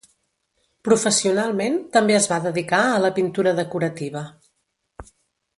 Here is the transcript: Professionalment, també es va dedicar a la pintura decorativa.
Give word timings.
Professionalment, 0.87 1.77
també 1.97 2.17
es 2.21 2.27
va 2.33 2.41
dedicar 2.47 2.81
a 2.89 2.97
la 3.07 3.15
pintura 3.21 3.57
decorativa. 3.63 4.29